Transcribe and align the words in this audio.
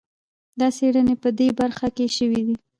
دا 0.59 0.67
څېړنې 0.77 1.15
په 1.23 1.29
دې 1.39 1.47
برخه 1.59 1.87
کې 1.95 2.05
شوي 2.17 2.41
دي. 2.47 2.55